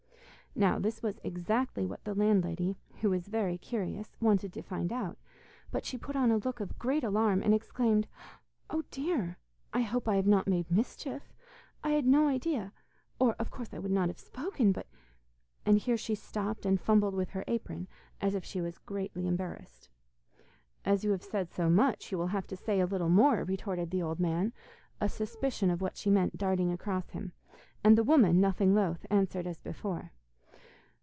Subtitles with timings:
[0.53, 5.17] Now this was exactly what the landlady, who was very curious, wanted to find out;
[5.71, 8.05] but she put on a look of great alarm, and exclaimed:
[8.69, 9.37] 'Oh, dear!
[9.71, 11.31] I hope I have not made mischief.
[11.85, 12.73] I had no idea
[13.17, 14.87] or, of course, I would not have spoken but'
[15.65, 17.87] and here she stopped and fumbled with her apron,
[18.19, 19.87] as if she was greatly embarrassed.
[20.83, 23.89] 'As you have said so much you will have to say a little more,' retorted
[23.89, 24.51] the old man,
[24.99, 27.31] a suspicion of what she meant darting across him;
[27.85, 30.11] and the woman, nothing loth, answered as before.